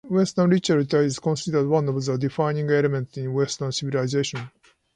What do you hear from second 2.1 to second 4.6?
defining elements of Western civilization.